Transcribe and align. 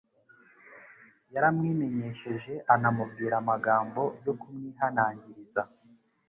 yaramwimenyesheje 1.33 2.53
anamubwira 2.73 3.33
amagambo 3.41 4.01
yo 4.25 4.33
kumwihanangiriza 4.39 5.61